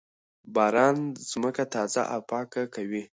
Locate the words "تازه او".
1.73-2.21